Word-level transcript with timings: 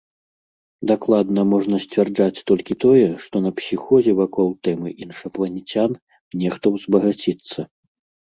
Дакладна 0.91 1.41
можна 1.49 1.77
сцвярджаць 1.83 2.43
толькі 2.51 2.77
тое, 2.85 3.03
што 3.25 3.35
на 3.45 3.51
псіхозе 3.61 4.11
вакол 4.21 4.49
тэмы 4.67 4.89
іншапланецян 5.07 5.91
нехта 6.45 6.65
ўзбагаціцца. 6.79 7.59